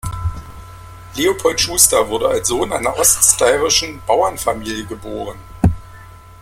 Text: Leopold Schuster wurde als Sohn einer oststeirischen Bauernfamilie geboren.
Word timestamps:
Leopold 1.15 1.59
Schuster 1.61 2.09
wurde 2.09 2.27
als 2.29 2.47
Sohn 2.47 2.73
einer 2.73 2.97
oststeirischen 2.97 4.01
Bauernfamilie 4.07 4.87
geboren. 4.87 5.37